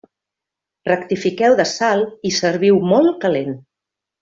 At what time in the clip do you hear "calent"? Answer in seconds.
3.27-3.55